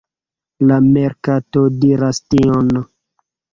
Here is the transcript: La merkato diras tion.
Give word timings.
La 0.71 0.79
merkato 0.85 1.63
diras 1.85 2.25
tion. 2.35 2.75